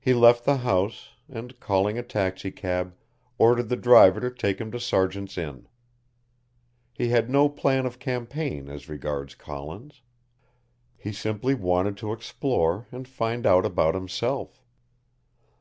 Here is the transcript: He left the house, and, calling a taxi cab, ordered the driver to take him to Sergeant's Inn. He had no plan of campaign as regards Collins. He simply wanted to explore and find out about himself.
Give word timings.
He 0.00 0.12
left 0.12 0.44
the 0.44 0.56
house, 0.56 1.10
and, 1.28 1.60
calling 1.60 1.96
a 1.96 2.02
taxi 2.02 2.50
cab, 2.50 2.96
ordered 3.38 3.68
the 3.68 3.76
driver 3.76 4.18
to 4.20 4.28
take 4.28 4.60
him 4.60 4.72
to 4.72 4.80
Sergeant's 4.80 5.38
Inn. 5.38 5.68
He 6.92 7.10
had 7.10 7.30
no 7.30 7.48
plan 7.48 7.86
of 7.86 8.00
campaign 8.00 8.68
as 8.68 8.88
regards 8.88 9.36
Collins. 9.36 10.02
He 10.96 11.12
simply 11.12 11.54
wanted 11.54 11.96
to 11.98 12.12
explore 12.12 12.88
and 12.90 13.06
find 13.06 13.46
out 13.46 13.64
about 13.64 13.94
himself. 13.94 14.64